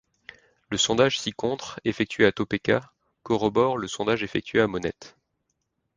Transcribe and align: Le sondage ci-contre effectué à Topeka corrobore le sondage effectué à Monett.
Le 0.71 0.77
sondage 0.79 1.19
ci-contre 1.19 1.79
effectué 1.85 2.25
à 2.25 2.31
Topeka 2.31 2.91
corrobore 3.21 3.77
le 3.77 3.87
sondage 3.87 4.23
effectué 4.23 4.59
à 4.59 4.65
Monett. 4.65 5.15